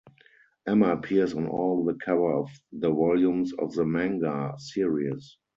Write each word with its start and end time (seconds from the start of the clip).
Emma 0.65 0.93
appears 0.93 1.35
on 1.35 1.45
all 1.45 1.85
the 1.85 1.93
cover 1.93 2.33
of 2.33 2.49
the 2.71 2.89
volumes 2.89 3.53
of 3.59 3.71
the 3.75 3.85
manga 3.85 4.51
series. 4.57 5.37